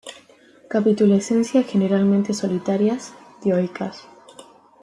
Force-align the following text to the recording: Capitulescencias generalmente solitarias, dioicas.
Capitulescencias 0.67 1.67
generalmente 1.67 2.33
solitarias, 2.33 3.13
dioicas. 3.43 4.07